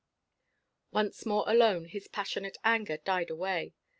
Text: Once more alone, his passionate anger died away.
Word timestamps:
Once 0.89 1.27
more 1.27 1.43
alone, 1.45 1.85
his 1.85 2.07
passionate 2.07 2.57
anger 2.63 2.97
died 2.97 3.29
away. 3.29 3.75